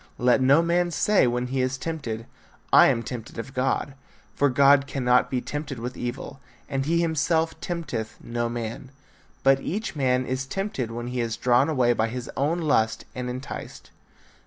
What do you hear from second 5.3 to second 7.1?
tempted with evil, and he